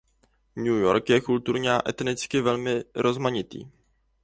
[0.55, 3.67] New York je kulturně a etnicky velmi rozmanitý.